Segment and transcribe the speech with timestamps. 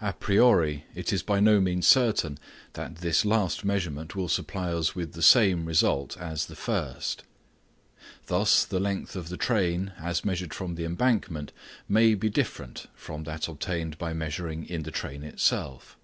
[0.00, 2.38] A priori it is by no means certain
[2.74, 7.24] that this last measurement will supply us with the same result as the first.
[8.26, 11.50] Thus the length of the train as measured from the embankment
[11.88, 15.96] may be different from that obtained by measuring in the train itself.